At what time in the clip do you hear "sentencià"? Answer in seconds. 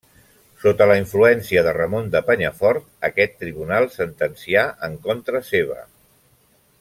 3.99-4.67